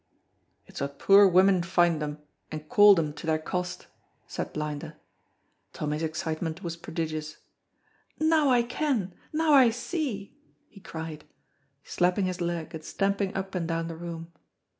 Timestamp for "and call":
2.51-2.95